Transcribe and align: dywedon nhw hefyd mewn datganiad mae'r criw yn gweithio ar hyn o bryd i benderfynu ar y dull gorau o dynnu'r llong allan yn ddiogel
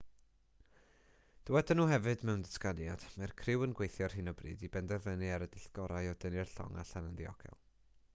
dywedon 1.49 1.77
nhw 1.81 1.85
hefyd 1.91 2.23
mewn 2.29 2.45
datganiad 2.47 3.05
mae'r 3.21 3.33
criw 3.41 3.65
yn 3.67 3.75
gweithio 3.81 4.07
ar 4.07 4.15
hyn 4.21 4.31
o 4.31 4.33
bryd 4.41 4.65
i 4.69 4.71
benderfynu 4.77 5.31
ar 5.37 5.47
y 5.47 5.49
dull 5.57 5.69
gorau 5.81 6.09
o 6.15 6.17
dynnu'r 6.25 6.55
llong 6.57 6.81
allan 6.85 7.11
yn 7.13 7.15
ddiogel 7.21 7.61